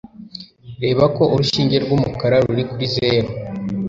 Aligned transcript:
reba 0.83 1.03
ko 1.15 1.23
urushinge 1.33 1.75
rw'umukara 1.83 2.37
ruri 2.45 2.63
kuri 2.69 2.85
zero 2.95 3.29